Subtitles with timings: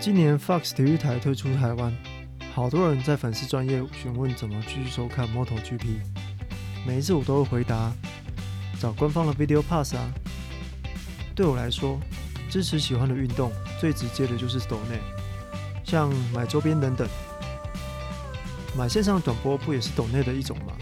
[0.00, 1.92] 今年 Fox 体育台推出台湾，
[2.54, 5.98] 好多人在粉丝专业询问怎么继续收看 MotoGP。
[6.86, 7.92] 每一次我都会回答：
[8.80, 10.08] 找官方的 Video Pass 啊。
[11.34, 11.98] 对我来说，
[12.48, 13.50] 支持喜欢的运动
[13.80, 15.00] 最直接的就是抖内，
[15.84, 17.06] 像买周边等等。
[18.76, 20.72] 买线上转播不也是抖内的一种吗？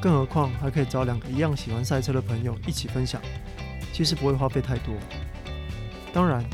[0.00, 3.20] 更何况还可以找两个一样喜欢赛车的朋友一起分享，
[3.92, 4.94] 其实不会花费太多。
[6.12, 6.44] 当然。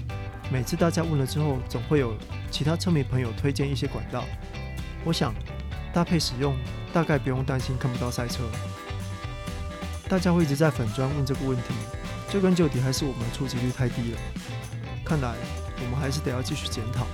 [0.49, 2.15] 每次大家问了之后，总会有
[2.53, 4.23] 其他车迷朋友推荐一些管道。
[5.05, 5.35] 我想
[5.93, 6.57] 搭配使用，
[6.93, 8.45] 大概不用担心看不到赛车。
[10.09, 11.75] 大家会一直在粉砖问这个问题，
[12.31, 14.19] 追根究底还是我们的触及率太低了。
[15.05, 15.35] 看来
[15.85, 17.05] 我们还是得要继续检讨。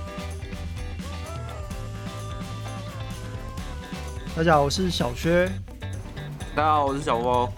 [4.35, 5.51] 大家好，我是小薛。
[6.55, 7.51] 大家好，我是小汪。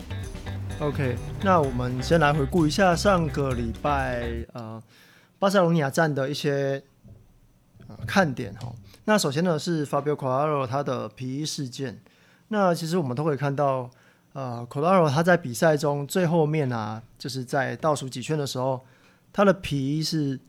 [0.79, 4.21] OK，那我们先来回顾一下上个礼拜
[4.53, 4.79] 啊。
[4.79, 4.83] 呃
[5.45, 6.81] 巴塞罗那站的一些
[7.87, 8.73] 呃看点哈，
[9.03, 12.01] 那首先呢是 Fabio c o r a r o 他的皮衣事件。
[12.47, 13.87] 那其实我们都可以看到，
[14.33, 18.83] 呃 c o r a r o 他在比赛中最后面啊，就是在倒数几圈的时候，
[19.31, 20.39] 他的皮衣是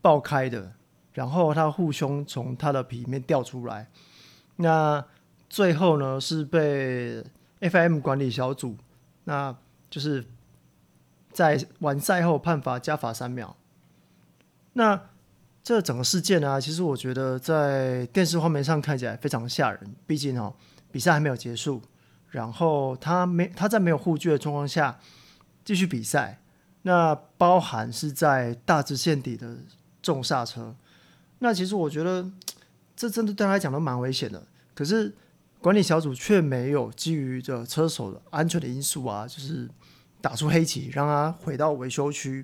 [0.00, 0.74] 爆开的，
[1.14, 3.88] 然后他护胸从他的皮里面掉出来。
[4.58, 5.04] 那
[5.48, 7.24] 最后呢是被
[7.58, 8.76] FM 管理小组，
[9.24, 9.56] 那
[9.90, 10.24] 就是
[11.32, 13.56] 在完赛后判罚加罚三秒。
[14.80, 14.98] 那
[15.62, 19.94] 这整个事件呢、其实我觉得在电视画面上看起来非常吓人。
[20.06, 20.54] 毕竟哦，
[20.90, 21.82] 比赛还没有结束，
[22.30, 24.98] 然后他没他在没有护具的状况下
[25.66, 26.40] 继续比赛，
[26.80, 29.58] 那包含是在大直线底的
[30.00, 30.74] 重刹车。
[31.40, 32.30] 那其实我觉得
[32.96, 34.42] 这真的对他来讲都蛮危险的。
[34.74, 35.14] 可是
[35.60, 39.68] 管理小组却没有基于这车手的安全的因素啊，就是
[40.22, 42.42] 打出黑旗，让他回到维修区。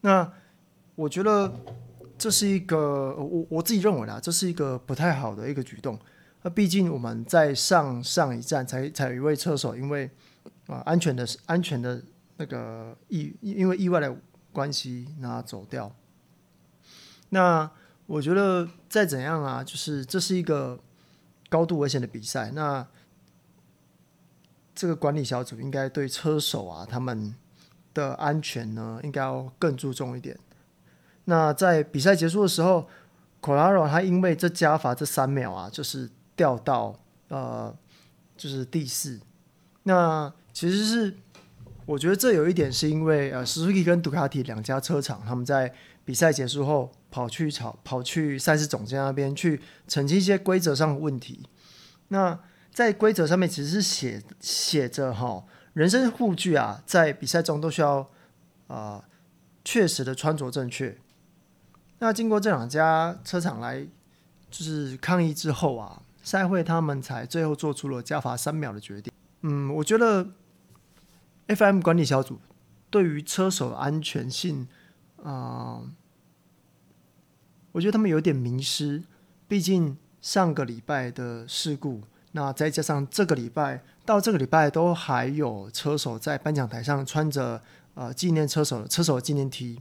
[0.00, 0.32] 那
[0.96, 1.52] 我觉得
[2.18, 5.98] 这是一个我我自己认为啦，这是一个不太好的一个举动。
[6.42, 10.10] 那毕竟我们在上上一站才才有一位车手因为
[10.66, 12.02] 啊安全的安全的
[12.38, 14.16] 那个意因为意外的
[14.52, 15.94] 关系那走掉。
[17.28, 17.70] 那
[18.06, 20.78] 我觉得再怎样啊，就是这是一个
[21.50, 22.50] 高度危险的比赛。
[22.52, 22.86] 那
[24.74, 27.34] 这个管理小组应该对车手啊他们
[27.92, 30.38] 的安全呢，应该要更注重一点。
[31.26, 32.88] 那在比赛结束的时候
[33.42, 36.98] ，Corrado 他因为这加罚这三秒啊，就是掉到
[37.28, 37.76] 呃，
[38.36, 39.20] 就是第四。
[39.82, 41.14] 那其实是
[41.84, 45.72] 我觉得这有一点是因为呃，Suzuki 跟杜卡迪两家车厂他们在
[46.04, 51.48] 比赛结束后跑去吵跑去赛事总监那边去澄清一些规则上的问题。
[52.08, 52.38] 那
[52.72, 58.08] 在规则上面其实是写写着哈，人身护具啊，在比赛中都需要
[58.68, 59.04] 啊、
[59.64, 60.96] 确实的穿着正确。
[61.98, 63.86] 那经过这两家车厂来
[64.50, 69.10] 就是抗议之后啊，赛会他们才最后做出了加罚三秒的决定。
[69.40, 70.28] 嗯，我觉得
[71.48, 72.38] FM 管理小组
[72.90, 74.68] 对于车手安全性
[75.22, 75.82] 啊、
[77.72, 79.02] 我觉得他们有点迷失。
[79.48, 82.02] 毕竟上个礼拜的事故，
[82.32, 87.62] 那再加上这个礼拜到这个礼拜都还有车手在颁奖台上穿着
[87.94, 89.80] 呃纪念车手的车手纪念 T，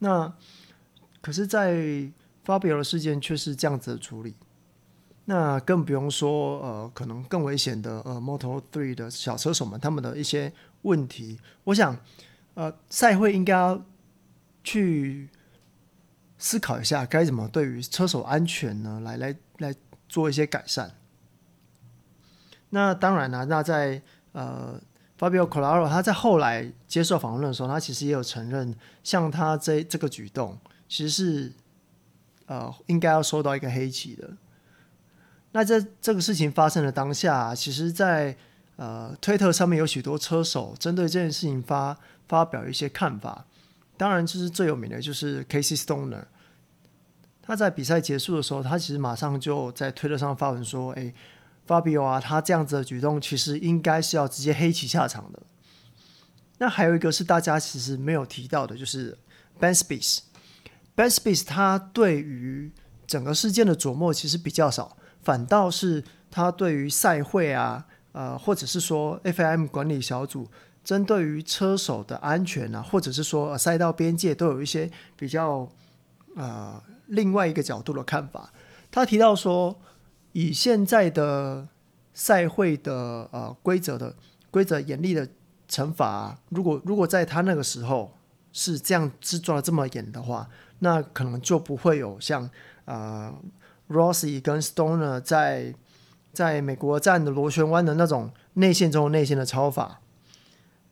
[0.00, 0.34] 那。
[1.24, 1.72] 可是，在
[2.44, 4.34] Fabio 的事件却是这样子的处理，
[5.24, 10.52] 那更不用说呃，可能更危险的呃，Moto3 的小车手们他们的一些
[10.82, 11.96] 问题，我想
[12.52, 13.82] 呃，赛会应该要
[14.62, 15.30] 去
[16.36, 19.74] 思考一下，该怎么对于车手安全呢，来来来
[20.06, 20.94] 做一些改善。
[22.68, 24.02] 那当然了，那在
[24.32, 24.78] 呃
[25.18, 30.58] ，Fabio Quartararo 他在后来接受访问的时候，他其实也有承认，像他这这个举动。
[30.94, 31.52] 其实是，
[32.46, 34.30] 呃，应该要收到一个黑旗的。
[35.50, 38.36] 那在这个事情发生的当下，其实在，
[38.76, 43.44] 呃推特上面有许多车手针对这件事情发发表一些看法。
[43.96, 46.26] 当然，就是最有名的就是 Casey Stoner。
[47.42, 51.12] 他在比赛结束的时候，他其实马上就在推特上发文说：“哎
[51.66, 55.42] ，Fabio 啊，他这样子的举动，其实应该是要直接黑旗下场的。”
[56.58, 59.18] 那还有一个是大家其实没有提到的，就是
[59.58, 60.20] Ben Spies。
[60.96, 62.70] Ben Spies 他对于
[63.06, 70.48] 整个事件的琢磨其实比较少，反倒是他对于赛会啊，呃，或者是说 FIM 管理小组
[70.84, 75.68] 针对于车手的安全啊，或者是说赛道边界都有一些比较
[76.36, 78.52] 呃另外一个角度的看法。
[78.92, 79.80] 他提到说，
[80.32, 81.66] 以现在的
[82.12, 84.14] 赛会的呃规则的
[84.52, 85.28] 规则严厉的
[85.68, 88.16] 惩罚，如果如果在他那个时候。
[88.56, 90.48] 是这样是抓的这么严的话，
[90.84, 92.50] 那可能就不会有像
[92.84, 93.34] 呃
[93.88, 95.74] Rossi 跟 Stoner 在
[96.30, 100.02] 在美国站的螺旋湾的那种内线中内线的超法。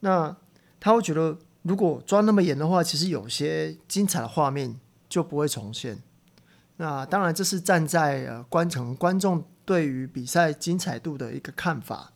[0.00, 0.34] 那
[0.80, 4.80] 他会觉得，如果抓那么严的话，其实有些精彩的画面
[5.10, 5.98] 就不会重现。
[6.78, 12.12] 那当然，这是站在呃观城观众对于比赛精彩度的一个看法。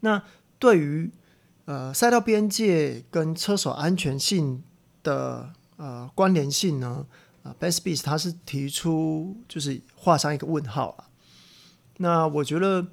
[0.00, 0.22] 那
[0.60, 1.10] 对于
[1.64, 4.62] 呃赛道边界跟车手安全性
[5.02, 7.06] 的呃关联性呢，
[7.42, 11.04] 啊、Best Beast 他是提出就是画上一个问号了。
[11.96, 12.86] 那我觉得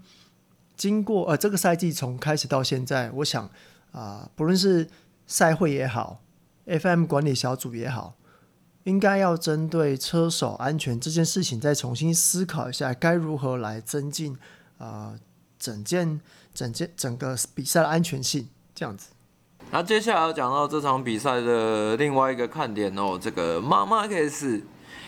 [0.77, 3.51] 经过呃这个赛季从开始到现在，我想
[3.91, 4.89] 啊、不论是
[5.27, 6.21] 赛会也好
[6.65, 8.15] ，FM 管理小组也好。
[8.83, 14.33] 应该要针对车手安全这件事情再重新思考一下，该如何来增进
[14.77, 15.19] 啊、呃、
[15.57, 16.21] 整件
[16.53, 19.07] 整件整个比赛的安全性这样子。
[19.71, 24.61] 那接下来要讲到这场比赛的另外一个看点哦，这个马马克斯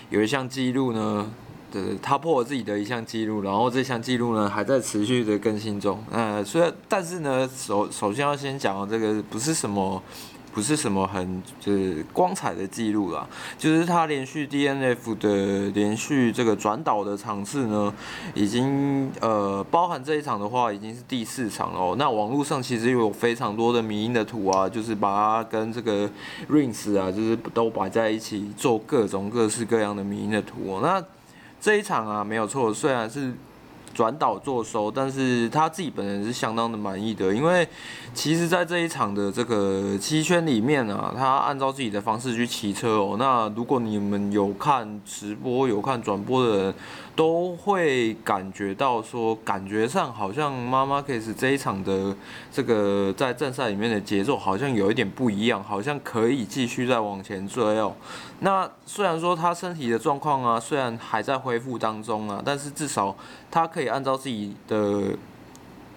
[0.09, 1.31] 有一项记录呢，
[1.71, 6.03] 对，他破了自己的一项记录，然后这项记录呢还在持续的更新中。
[6.11, 10.01] 呃，虽然但是呢，首首先要先讲这个不是什么。
[10.57, 13.27] 不是什么很就是光彩的记录啦，
[13.59, 17.93] 就是他连续 DNF 的连续这个转导的场次呢，
[18.33, 21.95] 已经呃包含这一场的话，已经是第四场了喔。
[21.99, 26.09] 那网络上其实有非常多的迷因的图啊，就是把它跟这个
[26.49, 30.79] Rings 啊，就是都摆在一起做各种各式各样的迷因的图喔。
[30.81, 30.99] 那
[31.61, 33.31] 这一场啊，没有错，虽然是。
[33.97, 37.67] 转导做收，但是他自己本人是相当的满意的，因为
[38.13, 43.15] 其实，在这一场的这个七圈里面啊，他按照自己的方式去骑车哦。
[43.17, 46.75] 那如果你们有看直播、有看转播的人，
[47.15, 52.15] 都会感觉到说，感觉上好像 Marc Marquez 这一场的
[52.51, 57.95] 这个在正赛里面的节奏好像有一点不一样，好像可以继续再往前追哦。
[58.39, 63.15] 那虽然说他身体的状况啊，虽然还在恢复当中啊，但是至少
[63.49, 65.15] 他可以按照自己的。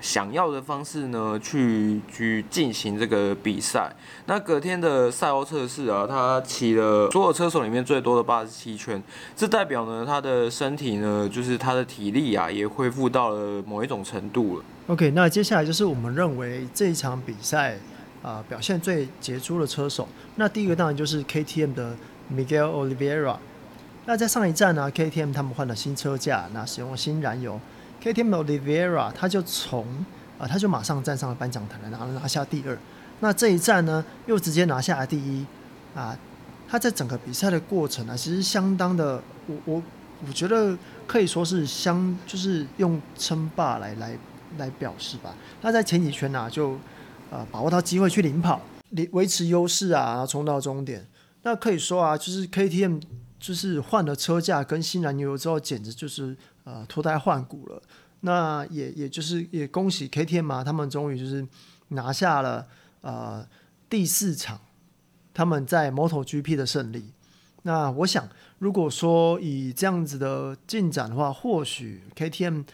[0.02, 3.94] 想要的方式呢，去去进行这个比赛。
[4.24, 9.02] 那隔天的赛后测试啊，他骑了所有车手里面最多的八十七圈，
[9.36, 14.64] 这代表呢，他的身体呢，就是他的体力啊，也恢复到了某一种程度了。
[14.86, 17.76] OK，那接下来就是我们认为这一场比赛
[18.22, 20.08] 啊、表现最杰出的车手。
[20.36, 21.94] 那第一个当然就是 KTM 的
[22.34, 23.36] Miguel Oliveira。
[24.06, 27.60] 那在上一站呢，KTM 他们换了新车架，那使用了新燃油。
[28.02, 29.84] KTM Oliveira 他就从
[30.38, 32.76] 啊，他就马上站上了颁奖台来拿拿下第二。
[33.20, 35.46] 那这一站呢，又直接拿下了第一
[35.94, 36.16] 啊。
[36.66, 39.82] 他在整个比赛的过程呢，其实相当的，我我
[40.26, 44.16] 我觉得可以说是相，就是用称霸来来
[44.56, 45.34] 来表示吧。
[45.60, 46.78] 他在前几圈呢，就
[47.30, 48.60] 呃把握到机会去领跑，
[48.90, 51.04] 领维持优势啊，然后冲到终点。
[51.42, 53.02] 那可以说啊，就是 KTM
[53.38, 56.36] 就是换了车架跟新燃油之后，简直就是。
[56.62, 57.82] 呃，脱胎换骨了。
[58.20, 61.44] 那也也就是也恭喜 KTM 嘛，他们终于就是
[61.88, 62.68] 拿下了
[63.00, 63.44] 呃
[63.88, 64.60] 第四场
[65.32, 67.12] 他们在 MotoGP 的胜利。
[67.62, 68.28] 那我想，
[68.58, 72.64] 如果说以这样子的进展的话，或许 KTM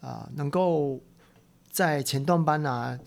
[0.00, 1.00] 啊、能够
[1.70, 2.98] 在前段班啊，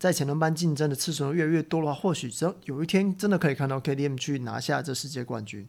[0.00, 5.68] 在前轮班竞争的次数越来越多的话，或许真有一天真的可以看到 KTM 去拿下这世界冠军。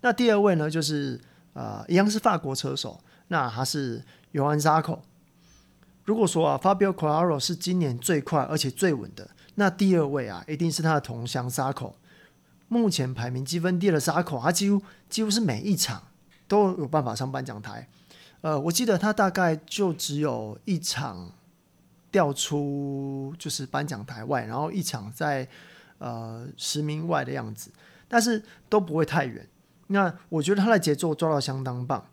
[0.00, 1.20] 那第二位呢，就是
[1.52, 3.00] 呃一样是法国车手。
[3.28, 5.02] 那他是尤安扎口。
[6.04, 11.96] 如果说啊，Fabio Quaero 是今年最快而且最稳的，那第二位啊，一定是他的同乡扎口。
[12.68, 16.02] 目前排名积分第二的扎口，他几乎几乎是每一场
[16.46, 17.88] 都有办法上颁奖台。
[18.42, 21.32] 呃，我记得他大概就只有一场
[22.14, 25.48] 掉出就是颁奖台外，然后一场在
[25.98, 27.72] 呃十名外的样子，
[28.06, 29.44] 但是都不会太远。
[29.88, 32.06] 那我觉得他的节奏抓到相当棒。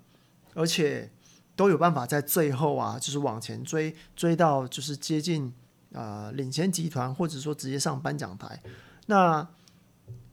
[0.53, 1.10] 而且
[1.55, 5.53] 都有办法在最后啊，就是往前追，追到就是接近
[5.93, 8.62] 呃领先集团，或者说直接上颁奖台。
[9.05, 9.48] 那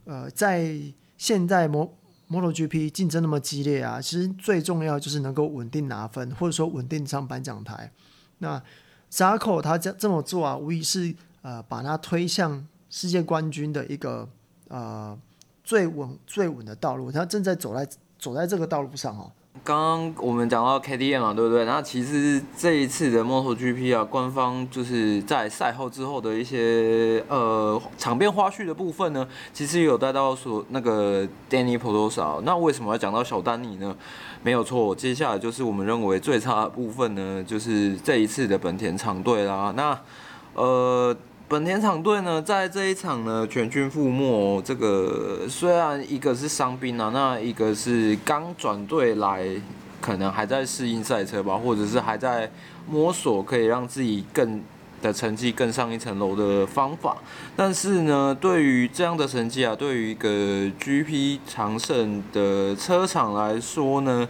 [0.07, 0.77] 呃，在
[1.17, 1.97] 现在摩
[2.29, 7.93] MotoGP 竞争那么激烈啊，其实最重要就是能够稳定拿分，或者说稳定上颁奖台。
[8.39, 8.61] 那
[9.09, 14.29] 扎克他这这么做啊，无疑是呃把他推向世界冠军的一个
[14.69, 15.19] 呃
[15.65, 17.11] 最稳最稳的道路。
[17.11, 17.89] 他正在走在
[18.19, 19.33] 走在这个道路上哦。
[19.65, 21.65] 刚刚我们讲到 KTM 嘛，对不对？
[21.65, 32.41] 那其实这一次的 MotoGP 啊，官方就是在赛后之后的一些呃场边花絮的部分呢，其实有带到说那个 Danny Pedrosa。
[32.43, 33.97] 那为什么要讲到小丹尼呢？
[34.43, 39.73] 没有错，接下来就是我们认为最差的部分呢，就是这一次的本田厂队啦。
[39.77, 39.99] 那
[40.55, 41.17] 呃。
[41.49, 44.61] 本田厂队呢，在这一场呢全军覆没。
[44.61, 49.49] 这个虽然一个是伤兵啊，那一个是刚转队来，
[49.99, 52.51] 可能还在适应赛车吧，或者是还在
[52.87, 54.63] 摸索可以让自己更
[55.01, 57.17] 的成绩更上一层楼的方法。
[57.57, 60.29] 但是呢，对于这样的成绩啊，对于一个
[60.79, 64.29] GP 常胜的车厂来说呢，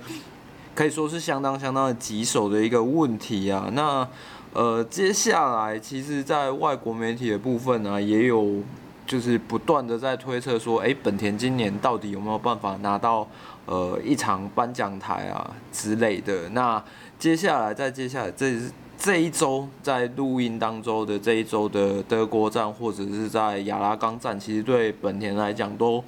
[0.72, 3.68] 可以说是相当相当的棘手的一个问题啊。
[3.72, 4.06] 那
[4.54, 8.60] 呃，接下来其实，在外国媒体的部分呢、也有
[9.06, 13.28] 就是不断的在推测说，哎，本田今年到底有没有办法拿到
[13.66, 16.48] 呃一场颁奖台啊之类的。
[16.50, 16.82] 那
[17.18, 18.54] 接下来，在接下来这
[18.98, 26.02] 这一周，在录音当中的这一周的德国站，或者是在亚拉冈站，其实对本田来讲都。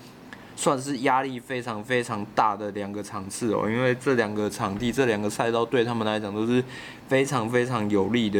[0.60, 6.62] 算是压力非常非常大的两个场次哦，因为这两个场地、这两个赛道对他们来讲都是
[7.08, 8.38] 非常非常有利的，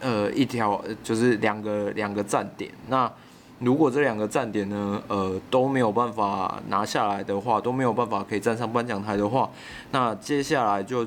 [0.00, 2.68] 呃，一条就是两个两个站点。
[2.88, 3.08] 那
[3.60, 9.48] 如果这两个站点呢，呃，都没有办法拿下来的话，都没有办法可以站上颁奖台的话，
[9.92, 11.06] 那接下来就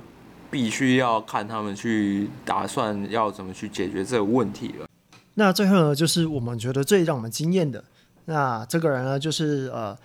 [0.49, 4.87] 必须要看他们去打算要怎么去解决这个问题了。
[5.33, 7.83] 那最后呢，就是我们觉得最让我们惊艳的。
[8.25, 9.97] 那这个人呢，就是呃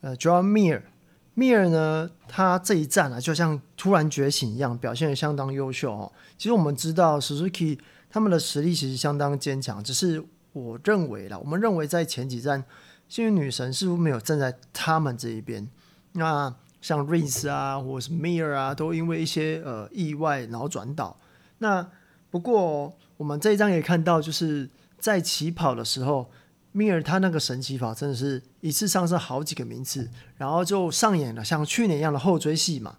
[0.00, 6.12] 呃 John Mir，Mir 呢，他这一战啊，就像突然觉醒一样，表现的相当优秀哦。
[6.38, 7.78] 其实我们知道，Suzuki
[8.08, 10.24] 他们的实力其实相当坚强，只是
[10.54, 12.64] 我认为啦，我们认为在前几站，
[13.06, 15.68] 幸运女神似乎没有站在他们这一边。
[16.12, 21.18] 那像 Rins 啊，或是 Mir 啊，都因为一些呃意外然后转倒。
[21.58, 21.86] 那
[22.30, 26.30] 不过我们这一张也看到，就是在起跑的时候。
[26.76, 32.98] 米尔他那个神奇法真的是一次上升好几个名次，然后就上演了像去年一样的后追戏嘛。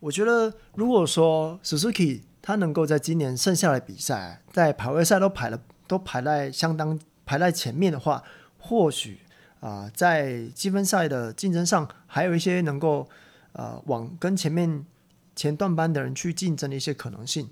[0.00, 8.24] 我觉得如果说 Suzuki 他能够在今年剩下的比赛，在排位赛都排了都排在相当排在前面的话，
[8.58, 9.20] 或许
[9.60, 13.08] 啊、在积分赛的竞争上还有一些能够
[13.52, 14.84] 呃往跟前面
[15.36, 17.48] 前段班的人去竞争的一些可能性。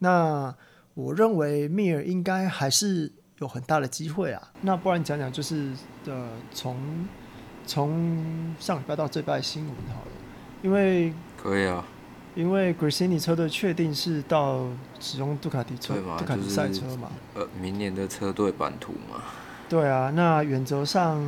[0.00, 0.54] 那
[0.92, 3.10] 我认为米尔应该还是。
[3.38, 4.50] 有很大的机会啊！
[4.62, 5.70] 那不然讲讲就是
[6.06, 7.06] 呃，从
[7.66, 10.10] 从上礼拜到这礼拜新闻好了，
[10.62, 11.84] 因为可以啊，
[12.34, 14.66] 因为 Gresini 车队确定是到
[14.98, 19.20] 使用杜卡迪车，杜卡迪赛车嘛，呃，明年的车队版图嘛。
[19.68, 21.22] 对啊，那原则上，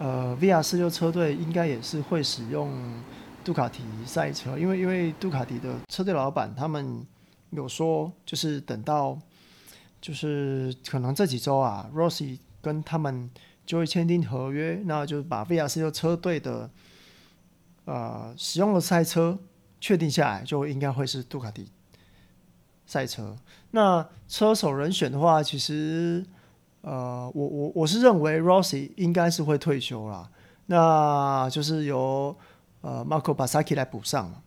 [0.00, 2.72] 呃，VR 四六车队应该也是会使用
[3.44, 7.06] 杜卡迪赛车，因为因为杜卡迪的车队老板他们
[7.50, 9.16] 有说，就是等到。
[10.02, 13.30] 就是可能这几周啊，Rossi 跟他们
[13.64, 16.68] 就会签订合约，那就是把 VR46 车队的
[17.84, 19.38] 呃使用的赛车
[19.80, 21.70] 确定下来，就应该会是杜卡迪
[22.84, 23.36] 赛车。
[23.70, 26.26] 那车手人选的话，其实
[26.80, 30.28] 呃，我我我是认为 Rossi 应该是会退休啦，
[30.66, 32.36] 那就是由
[32.80, 34.42] 呃 Marco Bezzecchi 来补上。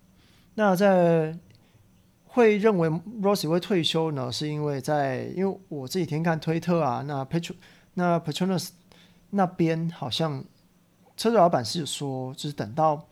[0.56, 1.38] 那在
[2.36, 2.90] 会认为
[3.22, 7.56] Rossi 会退休呢，是因为在因为我这几天看推特啊，那 Petro
[7.94, 8.72] 那 Petronas
[9.30, 10.44] 那边好像
[11.16, 13.08] 车队老板是说，就是等到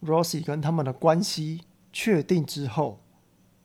[0.00, 1.60] Rossi 跟他们的关系
[1.92, 2.98] 确定之后，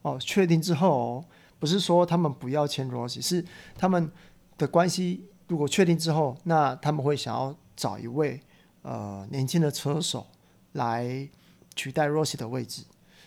[0.02, 1.24] 哦，确定之后哦，
[1.58, 3.42] 不是说他们不要签 Rossi，是
[3.78, 4.12] 他们
[4.58, 8.38] 的关系如果确定之后，那他们会想要找一位
[8.82, 10.26] 呃年轻的车手
[10.72, 11.26] 来
[11.74, 12.84] 取代 Rossi 的位置，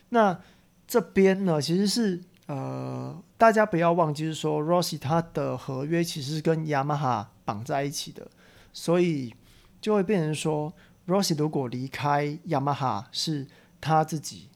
[0.09, 0.39] 那。
[0.91, 8.29] 这边呢，其实是呃，大家不要忘记，是说 Rossi 他的合约其实是跟雅马哈绑在一起的，
[8.73, 9.33] 所以
[9.79, 10.73] 就会变成说
[11.07, 13.47] ，Rossi 如果离开雅马哈，是
[13.79, 14.49] 他自己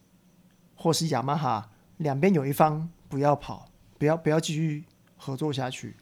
[0.75, 4.83] 或是雅马哈两边有一方不要跑，不要不要继续
[5.15, 5.95] 合作下去。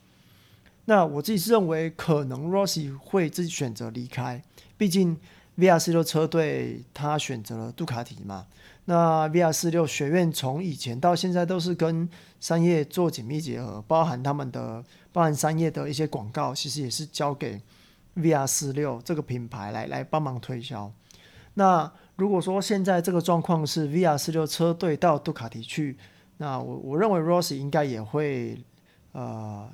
[0.86, 4.44] 那我自己是认为，可能 Rossi 会自己选择离开，
[4.80, 5.16] 毕竟
[5.60, 8.48] VRC 的车队他选择了杜卡迪嘛。
[8.86, 12.10] 那 VR46 学院从以前到现在都是跟
[12.42, 17.62] 三叶做紧密结合，包含他们的，包含三叶的一些广告，其实也是交给
[18.18, 20.92] VR46 这个品牌来来帮忙推销。
[21.54, 25.98] 那如果说现在这个状况是 VR46 车队到杜卡迪去，
[26.36, 28.62] 那我我认为 Ross 应该也会
[29.14, 29.70] 呃，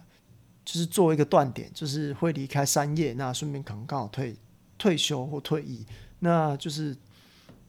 [0.64, 4.36] 就是做一个断点，就是会离开三叶，那顺便可能刚好退
[4.78, 5.84] 退休或退役，
[6.20, 6.96] 那就是。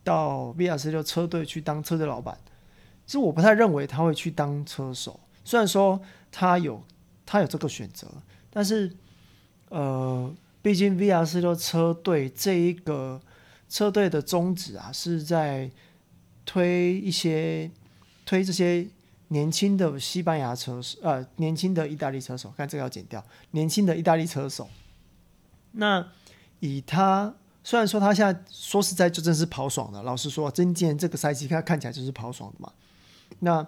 [0.03, 2.39] 到 VR46 车队去当车队老板，
[3.07, 5.19] 其实我不太认为他会去当车手。
[5.45, 6.83] 虽然说他有
[7.27, 8.07] 他有这个选择，
[8.51, 8.91] 但是
[9.69, 13.21] 呃，毕竟 VR46 车队这一个
[13.69, 15.71] 车队的宗旨啊，是在
[16.45, 17.71] 推一些
[18.27, 18.87] 推这些
[19.29, 24.69] 年轻的西班牙车手，呃，年轻的意大利车手，看这个要剪掉，年轻的意大利车手。
[25.73, 26.05] 那
[26.59, 32.73] 以他虽然说他现在说实在就真是跑爽的，老实说，今年这个赛季他看起来就是跑爽的嘛。
[33.41, 33.67] 那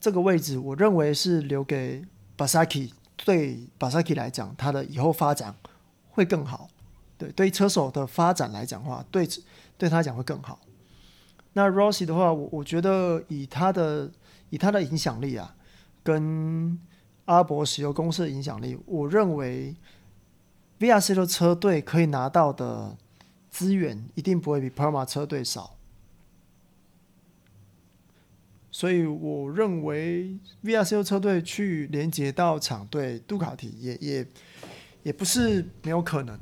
[0.00, 2.04] 这个位置，我认为是留给
[2.36, 2.92] 巴萨基，
[3.24, 5.54] 对巴萨基来讲，他的以后发展
[6.10, 6.68] 会更好。
[7.18, 9.28] 对，对于车手的发展来讲的话，对
[9.76, 10.58] 对他讲会更好。
[11.52, 14.10] 那 Rossi 的话，我我觉得以他的
[14.50, 15.54] 以他的影响力啊，
[16.02, 16.78] 跟
[17.26, 19.76] 阿伯石油公司的影响力，我认为
[20.82, 22.96] VRC 的车队可以拿到的
[23.48, 25.76] 资源一定不会比 Perma 车队少。
[28.72, 34.26] 所以我认为 VRC 车队去连接到厂队杜卡迪也也
[35.04, 36.36] 也不是没有可能。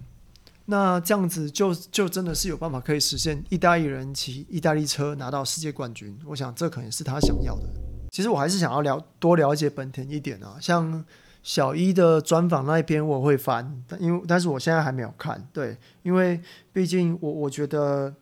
[0.64, 7.64] 那这样子就就真的是有办法可以实现意大利人骑意大利车拿到世界冠军，我想这可能是他想要的。
[8.10, 11.04] 其实我还是想要了多了解本田一点啊，像
[11.42, 16.40] 小一的专访那一篇我会翻，但因为但是我现在还没有看，对，因为
[16.72, 18.14] 毕竟我我觉得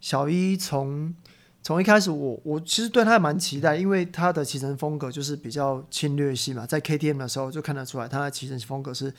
[0.00, 1.14] 小一从
[1.62, 9.12] 从一开始我我其实对他还蛮期待，因为他的骑乘风格就是比较侵略性嘛，在 KTM 的时候就看得出来他的骑乘风格是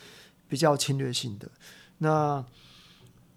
[0.47, 1.47] 比较侵略性的。
[1.99, 2.43] 那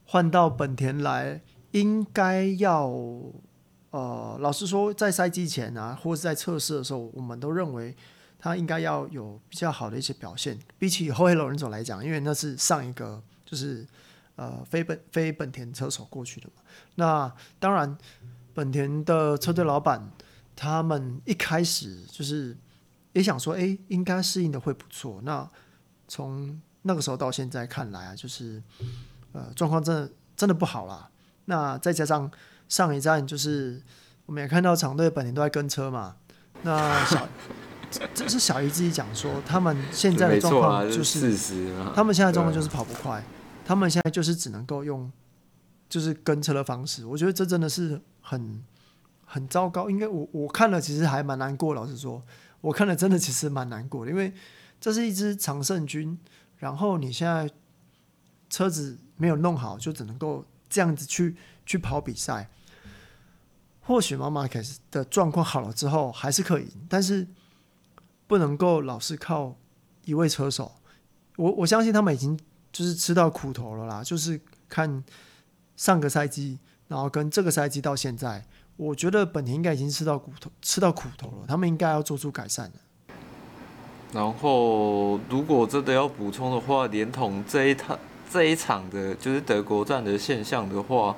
[0.06, 1.40] 换到本田来，
[1.72, 2.90] 应该要
[3.90, 7.94] 呃，老实说，在赛季前啊，或者在测试的时候，我们都认为
[8.40, 10.58] 他应该要有比较好的一些表现。
[10.78, 13.86] 比起后黑罗人总来讲，因为那是上一个就是
[14.36, 16.62] 呃非本非本田车手过去的嘛。
[16.94, 17.96] 那当然，
[18.54, 20.10] 本田的车队老板
[20.56, 22.56] 他们一开始就是
[23.12, 25.20] 也想说，哎，应该适应的会不错。
[25.22, 25.48] 那
[26.08, 28.62] 从那个时候到现在看来啊，就是，
[29.32, 31.10] 呃，状况真的真的不好啦。
[31.44, 32.30] 那再加上
[32.68, 33.82] 上一站，就是
[34.26, 36.16] 我们也看到厂队本田都在跟车嘛。
[36.62, 37.28] 那小，
[38.14, 41.36] 这是小姨自己讲说，他们现在的状况就是，
[41.94, 43.22] 他们现在状况就是跑不快，
[43.64, 45.10] 他们现在就是只能够用，
[45.88, 47.04] 就是跟车的方式。
[47.04, 48.62] 我觉得这真的是很
[49.24, 49.90] 很糟糕。
[49.90, 51.74] 应该我我看了，其实还蛮难过。
[51.74, 52.22] 老实说，
[52.60, 54.32] 我看了真的其实蛮难过的，因为
[54.80, 56.18] 这是一支常胜军。
[56.58, 57.50] 然后你现在
[58.48, 61.34] 车子没有弄好，就只能够这样子去
[61.66, 62.48] 去跑比赛。
[63.80, 67.26] 或许 Marc Marquez 的状况好了之后还是可以，但是
[68.30, 69.56] 不能够老是靠
[70.04, 70.70] 一位车手。
[71.34, 72.38] 我我相信他们已经
[72.70, 74.04] 就是吃到苦头了啦。
[74.04, 75.02] 就是看
[75.74, 81.44] 上个赛季，然后跟这个赛季到现在，我觉得本田应该已经吃到苦头，吃到苦头了。
[81.48, 82.72] 他们应该要做出改善了。
[84.12, 87.98] 然后，如果真的要补充的话，连同这一趟
[88.30, 91.16] 这一场的，就是德国站的现象的话，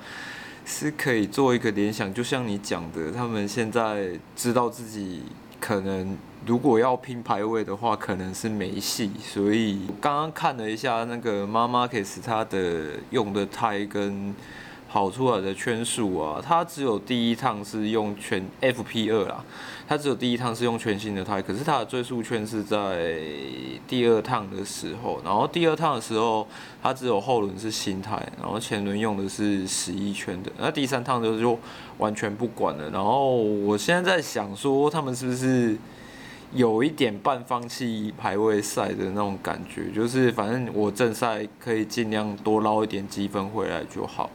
[0.64, 2.14] 是可以做一个联想。
[2.14, 5.24] 就像你讲的，他们现在知道自己
[5.60, 9.10] 可能如果要拼排位的话，可能是没戏。
[9.22, 14.34] 所以刚刚看了一下那个 Marc Marquez 他的用的胎跟
[14.90, 19.44] 跑出来的圈数啊，他只有第一趟是用全 FP 二啦。
[19.88, 23.18] 他只有第一趟是用全新的胎，可是他的最速圈是在
[23.86, 26.46] 第二趟的时候，然后第二趟的时候，
[26.82, 31.58] 他只有后轮是新胎，然后前轮用的是十一圈的，那第三趟就就
[31.98, 32.88] 完全不管了。
[32.90, 35.76] 然后我现在在想说，他们是不是
[36.54, 44.30] 有一点半放弃排位赛的那种感觉，就是反正我正赛可以尽量多捞一点积分回来就好了。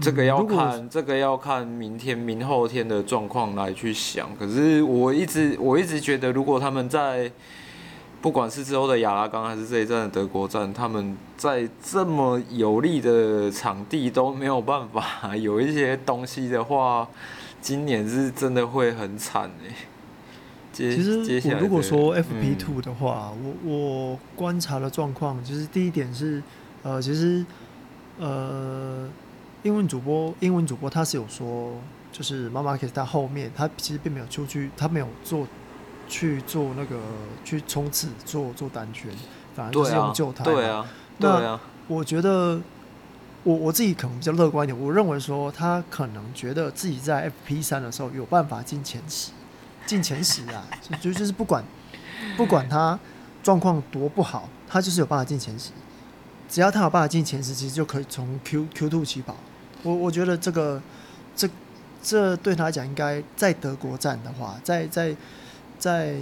[0.00, 4.34] 这个要看，这个要看明天、明后天的状况来去想。
[4.38, 7.30] 可是我一直，我一直觉得，如果他们在
[8.22, 17.06] 不管是之后的亚拉冈还是这一站的德国站，他们在这么有利的场地都没有办法 有一些东西的话，
[17.60, 19.74] 今年是真的会很惨哎。
[20.80, 26.42] 其实我如果说 FP Two 的话，嗯、我我观察的状况，就是第一点是，
[26.82, 27.44] 呃，其实，
[28.18, 29.08] 呃。
[29.62, 31.74] 英文主播，英文主播他是有说，
[32.10, 35.46] 就是 Marc Marquez 在后面，他其实并没有出去，他没有做
[36.08, 36.96] 去做那个
[37.44, 39.10] 去冲刺，做做单圈，
[39.54, 40.44] 反而就是用旧胎。
[40.44, 40.86] 对啊，
[41.18, 41.60] 对啊。
[41.88, 42.58] 那我觉得，
[43.42, 49.32] 我我自己可能比较乐观一点，我认为说他可能觉得自己在 FP 三的时候有办法进前十，
[49.86, 50.64] 进前十啊，
[51.00, 51.64] 就就是不管
[52.36, 52.98] 不管他
[53.42, 55.70] 状况多不好，他就是有办法进前十，
[56.48, 59.36] 只要他有办法进前十，其实就可以从 Q Q two 起跑。
[59.82, 60.80] 我我觉得这个，
[61.34, 61.48] 这
[62.02, 65.16] 这对他来讲，应该在德国站的话，在在
[65.78, 66.14] 在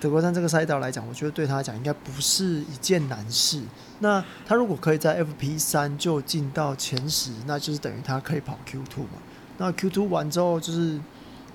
[0.00, 3.62] 德国站这个赛道来讲，我觉得对他来讲应该不是一件难事。
[4.00, 9.10] 那他如果可以在 FP 三就进到前十，那就是等于他可以跑 Q two 嘛。
[9.56, 10.98] 那 Q two 完之后，就是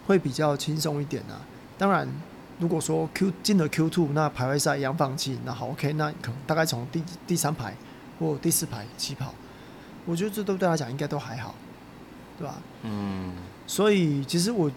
[0.10, 1.38] 会比较轻松一点啊。
[1.78, 2.08] 当然，
[2.58, 7.76] 如果说 Q 进了 Q two，那排位赛一样放弃，那好 OK，那可能大概从第第三排
[8.17, 9.36] 或第四排起跑，
[10.06, 11.54] 我觉得这都对他讲应该都还好，
[12.39, 12.56] 对吧？
[12.82, 13.36] 嗯。
[13.67, 14.72] 所以其实我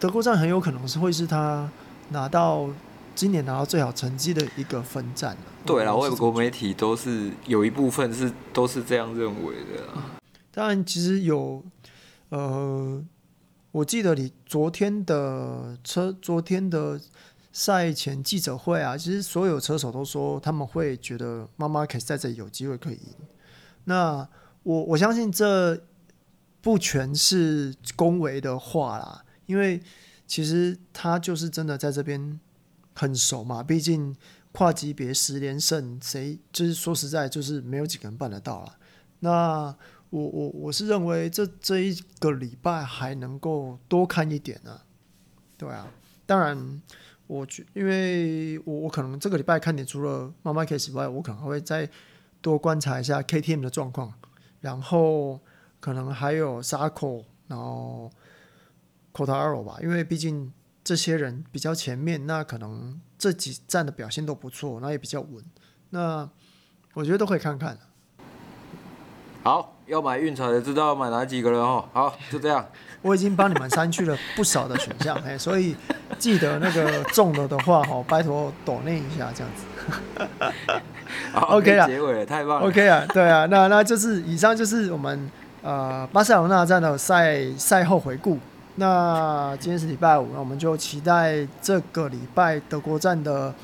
[0.00, 1.70] 德国站很有可能是会是他
[2.08, 2.66] 拿到
[3.14, 5.36] 今年拿到最好成绩的一个分站。
[5.66, 9.84] 对啦，外国媒体都是有一部分是都是这样认为的。
[9.94, 10.02] 嗯。
[10.50, 11.62] 当然，其实有
[12.30, 13.04] 呃。
[13.78, 17.00] 我记得你昨天的车，昨天的
[17.52, 23.14] 赛前记者会啊，其实所有车手都说他们会觉得马马卡斯在这有机会可以赢。
[23.84, 24.28] 那
[24.64, 25.80] 我我相信这
[26.60, 29.80] 不全是恭维的话啦，因为
[30.26, 32.40] 其实他就是真的在这边
[32.96, 34.16] 很熟嘛，毕竟
[34.50, 38.76] 跨级别十连胜，谁就是说实在就是没有几个人办得到了。
[39.20, 39.76] 那
[40.10, 44.80] 我我我是认为这这一个礼拜还能够多看一点呢、
[45.56, 45.86] 对啊，
[46.24, 46.82] 当然
[47.26, 51.88] 我觉因为我我可能这个礼拜看点除了马马卡斯以外，我可能会再
[52.40, 54.14] 多观察一下 KTM 的状况，
[54.60, 55.40] 然后
[55.80, 58.10] 可能还有 Zarco，然后
[59.12, 65.44] Cotaro 吧，因为毕竟这些人比较前面，那可能这几站的表现都不错，那也比较稳，
[65.90, 66.30] 那
[66.94, 67.78] 我觉得都可以看看。
[69.48, 69.74] 好。
[69.88, 71.82] 要买运彩的知道要买哪几个了哦。
[71.94, 72.62] 好，就这样。
[73.00, 75.74] 我已经帮你们删去了不少的选项，哎，所以
[76.18, 80.44] 记得那个中了的话，哈，拜托抖内一下这样子。
[81.32, 82.68] 好 OK 了，结尾了，太棒了。
[82.68, 85.30] OK 啊，对啊，那那就是以上就是我们
[85.62, 88.38] 呃巴塞罗那站的赛赛后回顾。
[88.74, 93.54] 那今天是礼拜五，那我们就期待这个礼拜德国站的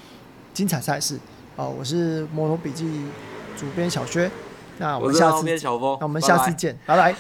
[0.55, 1.21] 精彩赛事。
[1.55, 3.05] 啊，我是摩托笔记
[3.59, 4.31] 主编小薛。
[4.79, 5.45] 那我们下次，
[6.01, 7.15] 那我们下次见，拜拜。